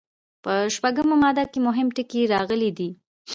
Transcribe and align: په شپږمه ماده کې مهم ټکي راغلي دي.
په 0.43 0.53
شپږمه 0.75 1.15
ماده 1.23 1.43
کې 1.51 1.59
مهم 1.67 1.87
ټکي 1.95 2.21
راغلي 2.33 2.69
دي. 2.77 2.89